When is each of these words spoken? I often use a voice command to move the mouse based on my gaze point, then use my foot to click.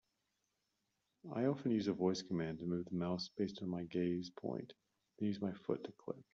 I 1.31 1.45
often 1.45 1.73
use 1.73 1.85
a 1.87 1.93
voice 1.93 2.23
command 2.23 2.57
to 2.57 2.65
move 2.65 2.85
the 2.85 2.95
mouse 2.95 3.29
based 3.37 3.61
on 3.61 3.69
my 3.69 3.83
gaze 3.83 4.31
point, 4.31 4.73
then 5.19 5.27
use 5.27 5.39
my 5.39 5.51
foot 5.53 5.83
to 5.83 5.91
click. 5.91 6.23